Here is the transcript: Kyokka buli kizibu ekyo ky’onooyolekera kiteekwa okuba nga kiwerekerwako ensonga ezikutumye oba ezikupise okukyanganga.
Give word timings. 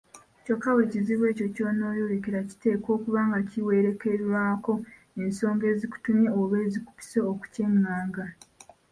Kyokka 0.43 0.69
buli 0.73 0.91
kizibu 0.93 1.23
ekyo 1.31 1.45
ky’onooyolekera 1.55 2.39
kiteekwa 2.49 2.89
okuba 2.97 3.21
nga 3.27 3.39
kiwerekerwako 3.49 4.73
ensonga 5.21 5.63
ezikutumye 5.73 6.29
oba 6.41 6.55
ezikupise 6.65 7.19
okukyanganga. 7.31 8.25